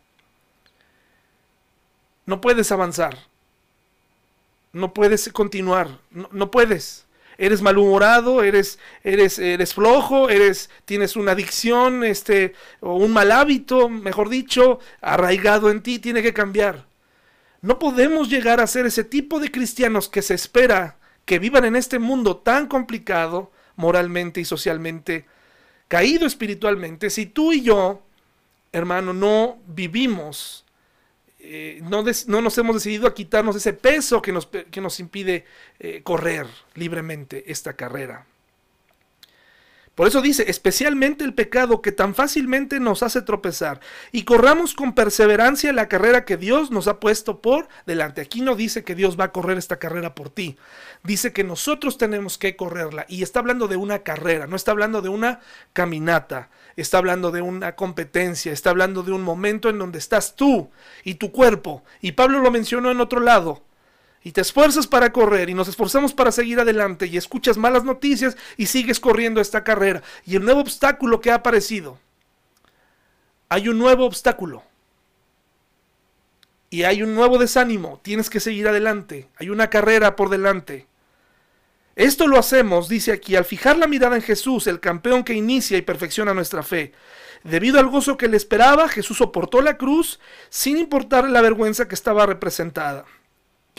[2.27, 3.28] No puedes avanzar
[4.73, 7.05] no puedes continuar, no, puedes.
[7.37, 13.87] Eres malhumorado, eres, eres, eres flojo, eres, tienes una adicción, este, o un mal hábito,
[13.87, 16.85] mejor dicho, arraigado en ti, tiene que cambiar.
[17.61, 21.75] No podemos llegar a ser ese tipo de cristianos que se espera que vivan en
[21.75, 25.25] este mundo tan complicado, moralmente y socialmente,
[25.87, 28.01] caído espiritualmente, si tú y yo,
[28.71, 30.65] hermano, no vivimos
[31.39, 32.03] eh, no,
[32.41, 35.45] nos hemos decidido a quitarnos ese peso que nos, que nos impide
[35.79, 38.25] eh, correr libremente esta carrera.
[39.99, 43.81] Por eso dice, especialmente el pecado que tan fácilmente nos hace tropezar,
[44.13, 48.21] y corramos con perseverancia la carrera que Dios nos ha puesto por delante.
[48.21, 50.55] Aquí no dice que Dios va a correr esta carrera por ti,
[51.03, 55.01] dice que nosotros tenemos que correrla, y está hablando de una carrera, no está hablando
[55.01, 55.41] de una
[55.73, 60.69] caminata, está hablando de una competencia, está hablando de un momento en donde estás tú
[61.03, 63.65] y tu cuerpo, y Pablo lo mencionó en otro lado,
[64.23, 68.35] y te esfuerzas para correr y nos esforzamos para seguir adelante y escuchas malas noticias
[68.57, 70.03] y sigues corriendo esta carrera.
[70.25, 71.97] Y el nuevo obstáculo que ha aparecido,
[73.47, 74.63] hay un nuevo obstáculo.
[76.71, 80.85] Y hay un nuevo desánimo, tienes que seguir adelante, hay una carrera por delante.
[81.95, 85.79] Esto lo hacemos, dice aquí, al fijar la mirada en Jesús, el campeón que inicia
[85.79, 86.93] y perfecciona nuestra fe.
[87.43, 91.95] Debido al gozo que le esperaba, Jesús soportó la cruz sin importar la vergüenza que
[91.95, 93.05] estaba representada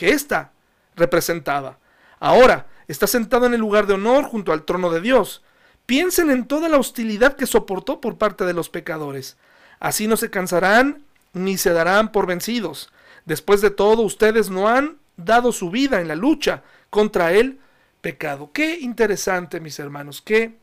[0.01, 0.51] que ésta
[0.95, 1.77] representaba.
[2.19, 5.43] Ahora está sentado en el lugar de honor junto al trono de Dios.
[5.85, 9.37] Piensen en toda la hostilidad que soportó por parte de los pecadores.
[9.79, 12.91] Así no se cansarán ni se darán por vencidos.
[13.25, 17.59] Después de todo, ustedes no han dado su vida en la lucha contra el
[18.01, 18.49] pecado.
[18.51, 20.57] Qué interesante, mis hermanos, qué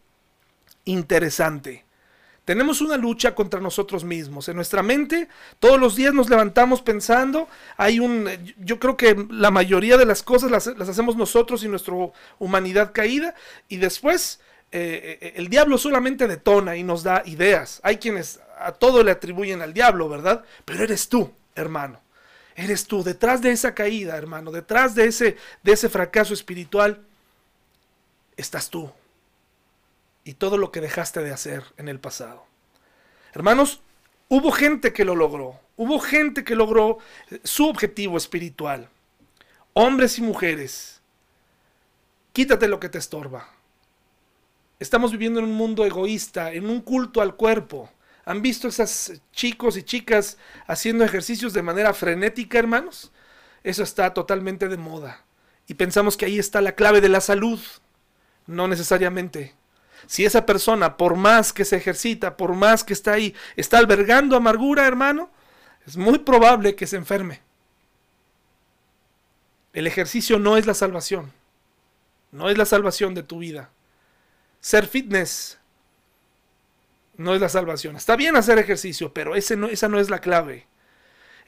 [0.84, 1.84] interesante.
[2.48, 4.48] Tenemos una lucha contra nosotros mismos.
[4.48, 9.50] En nuestra mente, todos los días nos levantamos pensando, hay un, yo creo que la
[9.50, 11.92] mayoría de las cosas las, hacemos nosotros y nuestra
[12.38, 13.34] humanidad caída,
[13.68, 14.40] y después
[14.72, 17.80] eh, eh, el diablo solamente detona y nos da ideas.
[17.82, 20.42] Hay quienes a todo le atribuyen al diablo, ¿verdad?
[20.64, 22.00] Pero eres tú, hermano.
[22.56, 27.02] Eres tú, detrás de esa caída, hermano, detrás de ese, de ese fracaso espiritual,
[28.38, 28.90] estás tú
[30.28, 32.44] y todo lo que dejaste de hacer en el pasado.
[33.32, 33.80] Hermanos,
[34.28, 36.98] hubo gente que lo logró, hubo gente que logró
[37.44, 38.90] su objetivo espiritual.
[39.72, 41.00] Hombres y mujeres,
[42.34, 43.48] quítate lo que te estorba.
[44.78, 47.90] Estamos viviendo en un mundo egoísta, en un culto al cuerpo.
[48.26, 50.36] ¿Han visto esas chicos y chicas
[50.66, 53.12] haciendo ejercicios de manera frenética, hermanos?
[53.64, 55.24] Eso está totalmente de moda.
[55.66, 57.60] Y pensamos que ahí está la clave de la salud.
[58.46, 59.56] No necesariamente.
[60.06, 64.36] Si esa persona, por más que se ejercita, por más que está ahí, está albergando
[64.36, 65.30] amargura, hermano,
[65.86, 67.42] es muy probable que se enferme.
[69.72, 71.32] El ejercicio no es la salvación.
[72.30, 73.70] No es la salvación de tu vida.
[74.60, 75.58] Ser fitness
[77.16, 77.96] no es la salvación.
[77.96, 80.66] Está bien hacer ejercicio, pero ese no, esa no es la clave.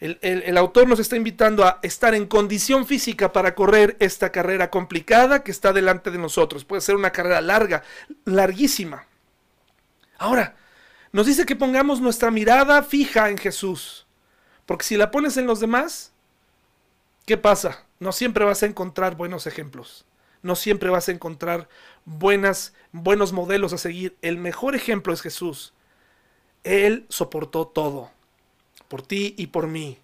[0.01, 5.45] El, autor nos está invitando a estar en condición física para correr esta carrera complicada
[5.45, 6.65] que está delante de nosotros.
[6.65, 7.83] Puede ser una carrera larga,
[8.25, 9.05] larguísima.
[10.17, 10.57] Ahora,
[11.13, 14.07] nos dice que pongamos nuestra mirada fija en Jesús.
[14.65, 16.13] Porque si la pones en los demás,
[17.27, 17.85] ¿qué pasa?
[17.99, 20.07] No siempre vas a encontrar buenos ejemplos.
[20.41, 21.69] No siempre vas a encontrar
[22.07, 24.17] buenas, buenos modelos a seguir.
[24.23, 25.75] El mejor ejemplo es Jesús.
[26.65, 28.13] Él soportó todo
[28.91, 29.97] por ti y por mí.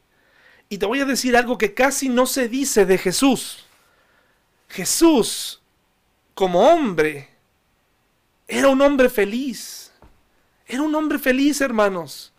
[0.69, 3.67] Y te voy a decir algo que casi no se dice de Jesús.
[4.69, 5.61] Jesús,
[6.35, 7.29] como hombre,
[8.47, 9.93] era un hombre feliz.
[10.69, 12.33] Era un hombre feliz, hermanos.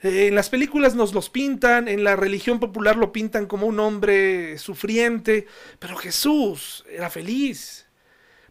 [0.00, 3.80] Eh, en las películas nos los pintan, en la religión popular lo pintan como un
[3.80, 5.48] hombre sufriente,
[5.80, 7.84] pero Jesús era feliz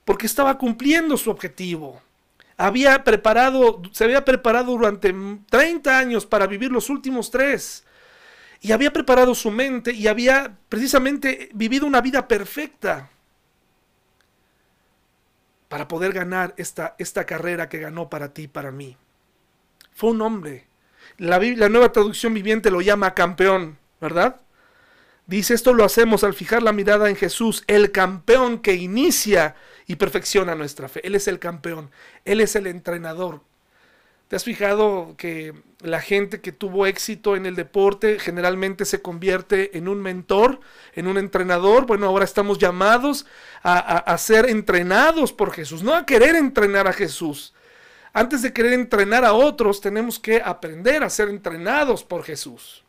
[0.04, 2.02] porque estaba cumpliendo su objetivo
[2.58, 5.14] había preparado, se había preparado durante
[5.50, 7.84] 30 años para vivir los últimos tres.
[8.62, 13.10] Y había preparado su mente y había precisamente vivido una vida perfecta
[15.68, 18.96] para poder ganar esta, esta carrera que ganó para ti para mí.
[19.94, 20.68] Fue un hombre.
[21.18, 24.40] La, la nueva traducción viviente lo llama campeón, ¿verdad?
[25.26, 29.56] Dice, esto lo hacemos al fijar la mirada en Jesús, el campeón que inicia
[29.88, 31.06] y perfecciona nuestra fe.
[31.06, 31.92] Él es el campeón,
[32.26, 33.42] Él es el entrenador.
[34.34, 39.78] ¿Te has fijado que la gente que tuvo éxito en el deporte generalmente se convierte
[39.78, 40.60] en un mentor,
[40.96, 41.86] en un entrenador?
[41.86, 43.28] Bueno, ahora estamos llamados
[43.62, 47.54] a, ser entrenados por Jesús, no a querer entrenar a Jesús.
[48.12, 52.83] Antes de querer entrenar a otros, tenemos que aprender a ser entrenados por Jesús.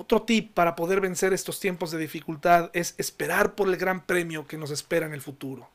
[0.00, 4.46] Otro tip para poder vencer estos tiempos de dificultad es esperar por el gran premio
[4.46, 5.68] que nos espera en el futuro.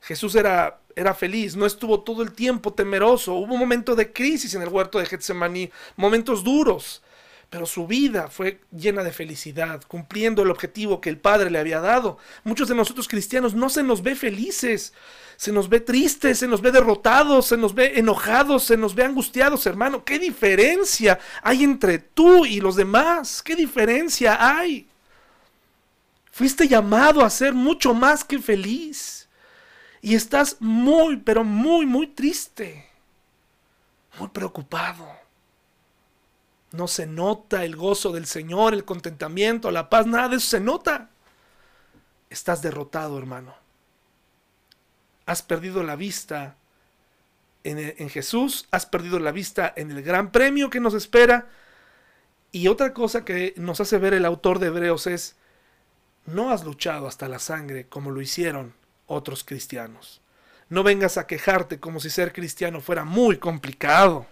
[0.00, 3.34] Jesús era, era feliz, no estuvo todo el tiempo temeroso.
[3.34, 7.02] Hubo un momento de crisis en el huerto de Getsemaní, momentos duros,
[7.54, 11.78] pero su vida fue llena de felicidad, cumpliendo el objetivo que el Padre le había
[11.78, 12.18] dado.
[12.42, 14.92] Muchos de nosotros cristianos no se nos ve felices,
[15.36, 19.04] se nos ve tristes, se nos ve derrotados, se nos ve enojados, se nos ve
[19.04, 20.04] angustiados, hermano.
[20.04, 23.40] ¿Qué diferencia hay entre tú y los demás?
[23.40, 24.88] ¿Qué diferencia hay?
[26.32, 29.28] Fuiste llamado a ser mucho más que feliz.
[30.02, 32.90] Y estás muy, pero muy, muy triste.
[34.18, 35.23] Muy preocupado.
[36.74, 40.60] No se nota el gozo del Señor, el contentamiento, la paz, nada de eso se
[40.60, 41.10] nota.
[42.30, 43.64] Estás derrotado, hermano
[45.26, 46.56] has perdido la vista
[47.62, 51.48] en, Jesús, has perdido la vista en el gran premio que nos espera
[52.52, 55.36] Y otra cosa que nos hace ver el autor de Hebreos es,
[56.26, 58.74] no has luchado hasta la sangre como lo hicieron
[59.06, 60.20] otros cristianos.
[60.68, 64.26] No vengas a quejarte como si ser cristiano fuera muy complicado,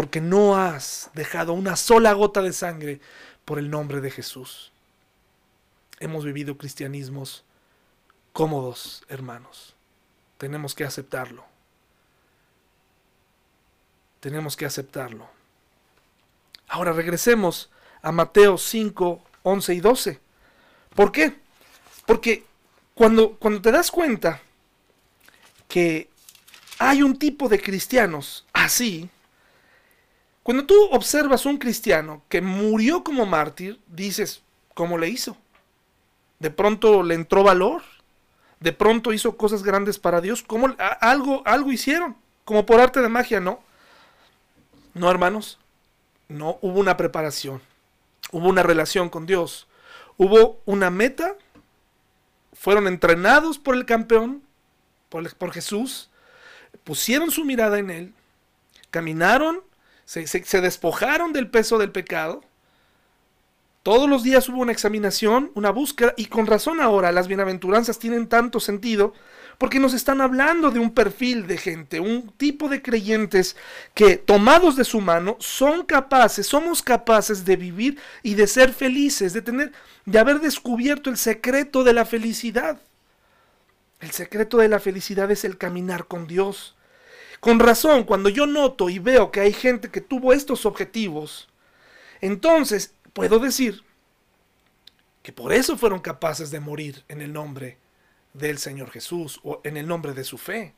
[0.00, 3.02] porque no has dejado una sola gota de sangre
[3.44, 4.72] por el nombre de Jesús.
[5.98, 7.44] Hemos vivido cristianismos
[8.32, 9.74] cómodos, hermanos.
[10.38, 11.44] Tenemos que aceptarlo.
[14.20, 15.28] Tenemos que aceptarlo.
[16.66, 17.68] Ahora regresemos
[18.00, 20.20] a Mateo 5, 11 y 12.
[20.94, 21.36] ¿Por qué?
[22.06, 22.46] Porque
[22.94, 24.40] cuando, cuando te das cuenta
[25.68, 26.08] que
[26.78, 29.10] hay un tipo de cristianos así,
[30.50, 34.42] cuando tú observas un cristiano que murió como mártir, dices,
[34.74, 35.36] ¿cómo le hizo?
[36.40, 37.82] De pronto le entró valor,
[38.58, 42.16] de pronto hizo cosas grandes para Dios, ¿cómo algo, algo hicieron?
[42.44, 43.60] Como por arte de magia, ¿no?
[44.92, 45.60] No, hermanos,
[46.26, 47.62] no hubo una preparación,
[48.32, 49.68] hubo una relación con Dios,
[50.16, 51.36] hubo una meta,
[52.54, 54.42] fueron entrenados por el campeón,
[55.10, 56.10] por, por Jesús,
[56.82, 58.14] pusieron su mirada en Él,
[58.90, 59.69] caminaron,
[60.10, 62.42] se, despojaron del peso del pecado,
[63.84, 68.28] todos los días hubo una examinación, una búsqueda, y con razón ahora las bienaventuranzas tienen
[68.28, 69.14] tanto sentido,
[69.56, 73.56] porque nos están hablando de un perfil de gente, un tipo de creyentes
[73.94, 79.32] que tomados de su mano son capaces, somos capaces de vivir y de ser felices,
[79.32, 79.72] de tener,
[80.06, 82.80] de haber descubierto el secreto de la felicidad.
[84.00, 86.74] El secreto de la felicidad es el caminar con Dios.
[87.40, 91.48] Con razón, cuando yo noto y veo que hay gente que tuvo estos objetivos,
[92.20, 93.82] entonces puedo decir
[95.22, 97.78] que por eso fueron capaces de morir en el nombre
[98.34, 100.74] del Señor Jesús o en el nombre de su fe.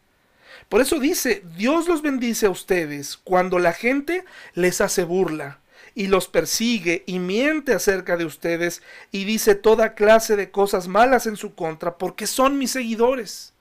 [0.69, 5.61] Por eso dice, Dios los bendice a ustedes cuando la gente les hace burla
[5.95, 11.27] y los persigue y miente acerca de ustedes y dice toda clase de cosas malas
[11.27, 13.53] en su contra porque son mis seguidores.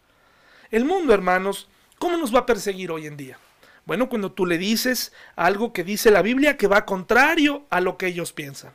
[0.70, 1.68] El mundo, hermanos,
[2.02, 3.38] ¿cómo nos va a perseguir hoy en día?
[3.86, 7.98] Bueno, cuando tú le dices algo que dice la Biblia que va contrario a lo
[7.98, 8.74] que ellos piensan.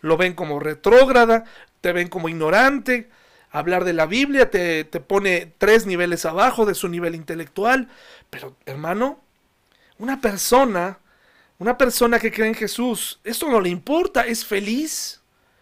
[0.00, 1.44] Lo ven como retrógrada,
[1.82, 3.10] te ven como ignorante.
[3.50, 7.88] Hablar de la Biblia te, te pone tres niveles abajo de su nivel intelectual.
[8.30, 9.20] Pero, hermano,
[9.98, 10.98] una persona,
[11.58, 15.19] una persona que cree en Jesús, esto no le importa, es feliz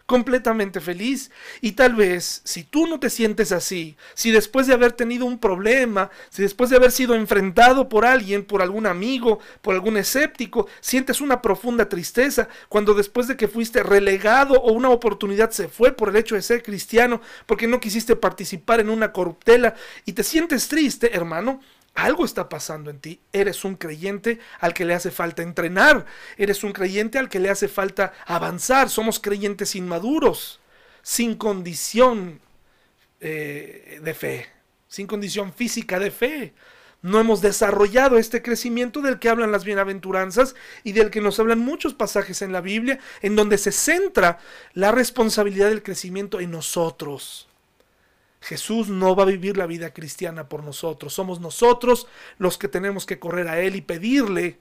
[0.09, 1.31] completamente feliz.
[1.61, 5.39] Y tal vez, si tú no te sientes así, si después de haber tenido un
[5.39, 10.67] problema, si después de haber sido enfrentado por alguien, por algún amigo, por algún escéptico,
[10.81, 15.93] sientes una profunda tristeza, cuando después de que fuiste relegado o una oportunidad se fue
[15.93, 19.75] por el hecho de ser cristiano, porque no quisiste participar en una corruptela
[20.07, 21.61] y te sientes triste, hermano,
[21.99, 23.21] algo está pasando en ti.
[23.33, 26.07] Eres un creyente al que le hace falta entrenar.
[26.37, 28.89] Eres un creyente al que le hace falta avanzar.
[28.89, 30.61] Somos creyentes inmaduros,
[31.03, 32.41] sin condición
[33.21, 34.47] eh, de fe,
[34.87, 36.55] sin condición física de fe.
[37.03, 41.59] No hemos desarrollado este crecimiento del que hablan las bienaventuranzas y del que nos hablan
[41.59, 44.39] muchos pasajes en la Biblia, en donde se centra
[44.73, 47.48] la responsabilidad del crecimiento en nosotros.
[48.41, 51.12] Jesús no va a vivir la vida cristiana por nosotros.
[51.12, 52.07] Somos nosotros
[52.39, 54.59] los que tenemos que correr a Él y pedirle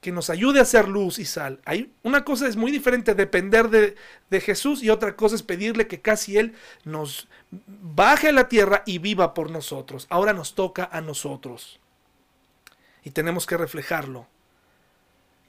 [0.00, 1.60] que nos ayude a hacer luz y sal.
[1.64, 3.94] Hay, una cosa es muy diferente depender de,
[4.30, 8.82] de, Jesús y otra cosa es pedirle que casi Él nos baje a la tierra
[8.84, 10.08] y viva por nosotros.
[10.10, 11.78] Ahora nos toca a nosotros.
[13.04, 14.26] Y tenemos que reflejarlo.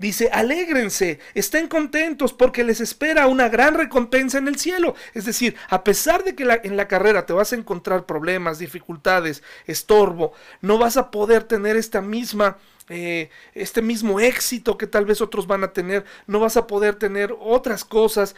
[0.04, 4.96] Dice, alégrense, estén contentos porque les espera una gran recompensa en el cielo.
[5.14, 9.44] Es decir, a pesar de que en la carrera te vas a encontrar problemas, dificultades,
[9.66, 12.58] estorbo, no vas a poder tener esta misma,
[12.90, 16.96] eh, este mismo éxito que tal vez otros van a tener, no vas a poder
[16.96, 18.36] tener otras cosas,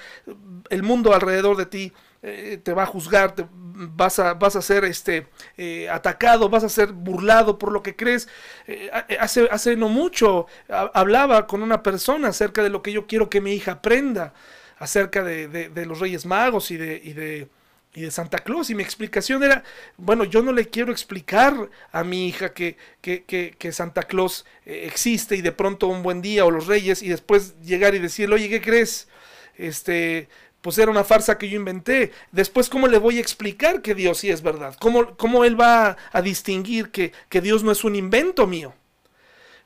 [0.70, 1.93] el mundo alrededor de ti
[2.28, 6.70] eh, te va a juzgar, vas a, vas a ser este, eh, atacado, vas a
[6.70, 8.28] ser burlado por lo que crees.
[8.66, 13.30] Eh, hace, hace no mucho hablaba con una persona acerca de lo que yo quiero
[13.30, 14.34] que mi hija aprenda,
[14.80, 17.48] acerca de, los Reyes Magos y de, y de,
[17.94, 18.72] y de Santa Claus.
[18.72, 19.64] Y mi explicación era,
[19.96, 25.36] bueno, yo no le quiero explicar a mi hija que, que, que, Santa Claus existe
[25.36, 28.50] y de pronto un buen día o los Reyes y después llegar y decirle, oye,
[28.50, 29.10] ¿qué crees?
[29.58, 30.28] Este,
[30.66, 32.11] pues era una farsa que yo inventé.
[32.32, 34.76] Después, ¿cómo le voy a explicar que Dios sí es verdad?
[34.82, 38.74] ¿Cómo, cómo él va a distinguir que, que Dios no es un invento mío?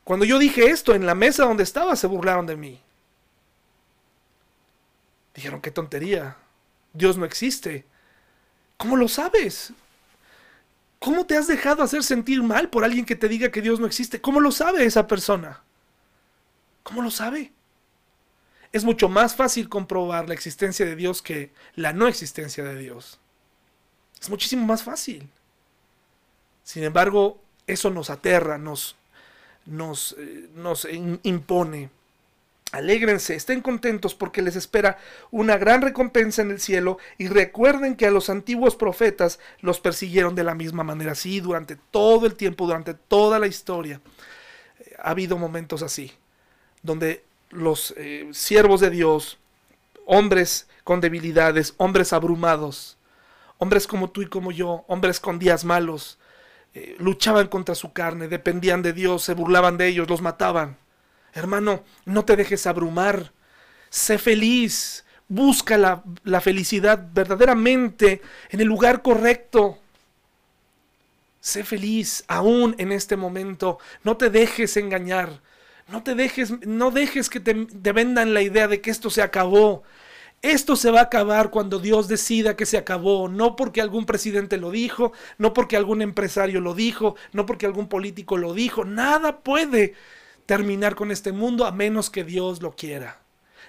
[0.03, 2.81] Cuando yo dije esto en la mesa donde estaba, se burlaron de mí.
[5.33, 6.35] Dijeron, qué tontería.
[6.91, 7.85] Dios no existe.
[8.75, 9.71] ¿Cómo lo sabes?
[10.99, 13.87] ¿Cómo te has dejado hacer sentir mal por alguien que te diga que Dios no
[13.87, 14.19] existe?
[14.19, 15.61] ¿Cómo lo sabe esa persona?
[16.83, 17.53] ¿Cómo lo sabe?
[18.71, 23.19] Es mucho más fácil comprobar la existencia de Dios que la no existencia de Dios.
[24.21, 25.29] Es muchísimo más fácil.
[26.63, 28.95] Sin embargo, eso nos aterra, nos,
[29.65, 30.87] nos, eh, nos
[31.23, 31.89] impone.
[32.71, 34.99] Alégrense, estén contentos porque les espera
[35.31, 40.35] una gran recompensa en el cielo y recuerden que a los antiguos profetas los persiguieron
[40.35, 43.99] de la misma manera, sí, durante todo el tiempo, durante toda la historia.
[44.99, 46.11] Ha habido momentos así,
[46.83, 49.37] donde los eh, siervos de Dios,
[50.05, 52.97] hombres con debilidades, hombres abrumados,
[53.57, 56.17] hombres como tú y como yo, hombres con días malos,
[56.73, 60.77] eh, luchaban contra su carne, dependían de Dios, se burlaban de ellos, los mataban.
[61.33, 63.33] Hermano, no te dejes abrumar,
[63.89, 69.79] sé feliz, busca la, la felicidad verdaderamente en el lugar correcto.
[71.41, 75.41] Sé feliz aún en este momento, no te dejes engañar.
[75.89, 77.53] No te dejes, no dejes que te,
[77.91, 79.83] vendan la idea de que esto se acabó.
[80.41, 84.57] Esto se va a acabar cuando Dios decida que se acabó, no porque algún presidente
[84.57, 88.85] lo dijo, no porque algún empresario lo dijo, no porque algún político lo dijo.
[88.85, 89.95] Nada puede
[90.45, 93.19] terminar con este mundo a menos que Dios lo quiera.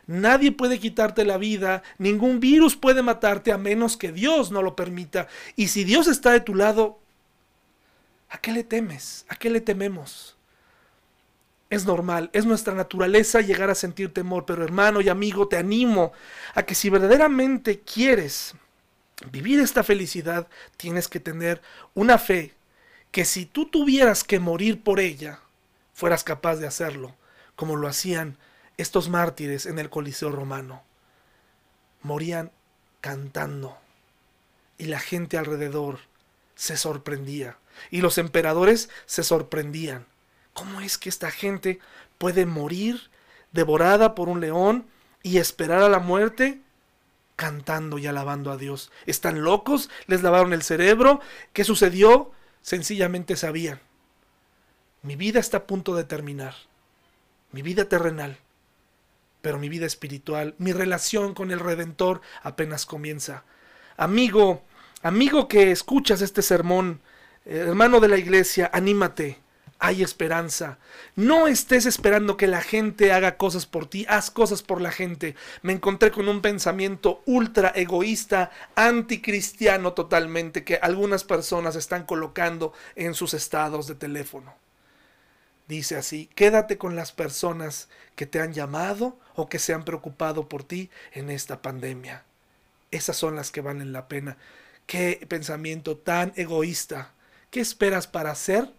[0.06, 4.76] Nadie puede quitarte la vida, ningún virus puede matarte a menos que Dios no lo
[4.76, 5.26] permita.
[5.56, 7.00] Y si Dios está de tu lado,
[8.28, 9.24] ¿a qué le temes?
[9.28, 10.36] ¿A qué le tememos?
[11.70, 16.12] Es normal, es nuestra naturaleza llegar a sentir temor, pero hermano y amigo, te animo
[16.54, 18.54] a que si verdaderamente quieres
[19.30, 21.62] vivir esta felicidad, tienes que tener
[21.94, 22.54] una fe
[23.12, 25.40] que si tú tuvieras que morir por ella,
[25.94, 27.14] fueras capaz de hacerlo,
[27.54, 28.36] como lo hacían
[28.76, 30.82] estos mártires en el Coliseo romano.
[32.02, 32.50] Morían
[33.00, 33.78] cantando
[34.76, 36.00] y la gente alrededor
[36.54, 37.58] se sorprendía
[37.90, 40.06] y los emperadores se sorprendían
[40.55, 41.78] ¿Cómo es que esta gente
[42.18, 43.11] puede morir
[43.53, 44.86] devorada por un león
[45.22, 46.61] y esperar a la muerte
[47.36, 48.90] cantando y alabando a Dios?
[49.07, 49.90] ¿Están locos?
[50.07, 51.20] ¿Les lavaron el cerebro?
[51.53, 52.32] ¿Qué sucedió?
[52.62, 53.80] Sencillamente sabían.
[55.03, 56.55] Mi vida está a punto de terminar.
[57.53, 58.38] Mi vida terrenal.
[59.40, 63.44] Pero mi vida espiritual, mi relación con el Redentor apenas comienza.
[63.96, 64.62] Amigo,
[65.03, 67.01] amigo que escuchas este sermón,
[67.46, 69.40] hermano de la iglesia, anímate
[69.80, 70.78] hay esperanza.
[71.16, 75.34] No estés esperando que la gente haga cosas por ti, haz cosas por la gente.
[75.62, 83.14] Me encontré con un pensamiento ultra egoísta, anticristiano totalmente, que algunas personas están colocando en
[83.14, 84.54] sus estados de teléfono.
[85.66, 90.46] Dice así, quédate con las personas que te han llamado o que se han preocupado
[90.48, 92.24] por ti en esta pandemia.
[92.90, 94.36] Esas son las que valen la pena.
[94.86, 97.12] Qué pensamiento tan egoísta.
[97.50, 98.70] ¿Qué esperas para hacer?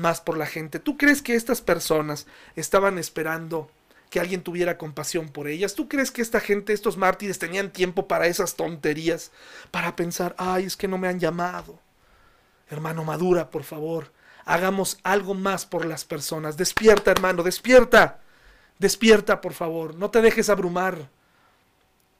[0.00, 0.80] Más por la gente.
[0.80, 2.26] ¿Tú crees que estas personas
[2.56, 3.70] estaban esperando
[4.10, 5.74] que alguien tuviera compasión por ellas?
[5.74, 9.30] ¿Tú crees que esta gente, estos mártires, tenían tiempo para esas tonterías?
[9.70, 11.78] Para pensar, ay, es que no me han llamado.
[12.68, 14.12] Hermano, madura, por favor.
[14.44, 16.56] Hagamos algo más por las personas.
[16.56, 18.20] Despierta, hermano, despierta.
[18.78, 19.94] Despierta, por favor.
[19.94, 21.08] No te dejes abrumar.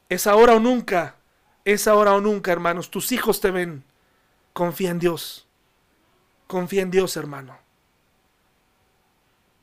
[0.08, 1.16] Es ahora o nunca.
[1.64, 2.90] Es ahora o nunca, hermanos.
[2.90, 3.84] Tus hijos te ven.
[4.52, 5.46] Confía en Dios.
[6.46, 7.56] Confía en Dios, hermano.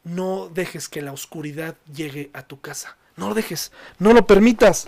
[0.08, 2.95] No dejes que la oscuridad llegue a tu casa.
[3.18, 4.88] No lo dejes, no lo permitas.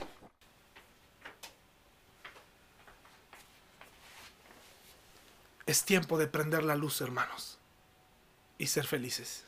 [5.66, 7.60] Es tiempo de prender la luz, hermanos,
[8.58, 9.44] y ser felices.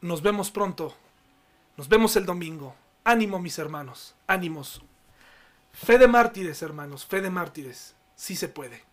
[0.00, 0.96] Nos vemos pronto.
[1.76, 2.74] Nos vemos el domingo.
[3.04, 4.14] Ánimo, mis hermanos.
[4.26, 4.80] Ánimos.
[5.74, 7.04] Fe de mártires, hermanos.
[7.04, 7.94] Fe de mártires.
[8.16, 8.89] Sí se puede.